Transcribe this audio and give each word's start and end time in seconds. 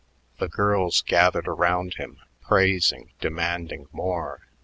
The 0.39 0.47
girls 0.47 1.01
gathered 1.05 1.47
around 1.47 1.93
him, 1.99 2.21
praising, 2.41 3.11
demanding 3.19 3.85
more. 3.91 4.41